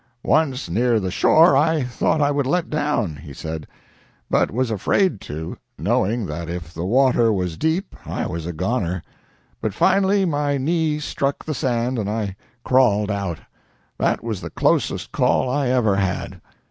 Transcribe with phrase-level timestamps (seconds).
[0.25, 3.67] "Once near the shore I thought I would let down," he said,
[4.31, 9.03] "but was afraid to, knowing that if the water was deep I was a goner,
[9.61, 13.41] but finally my knee struck the sand and I crawled out.
[13.99, 16.41] That was the closest call I ever had."